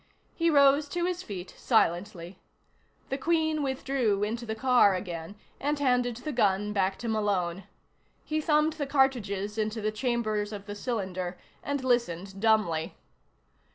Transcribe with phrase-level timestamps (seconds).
[0.33, 2.39] He rose to his feet silently.
[3.09, 7.65] The Queen withdrew into the car again and handed the gun back to Malone.
[8.25, 12.95] He thumbed the cartridges into the chambers of the cylinder and listened dumbly.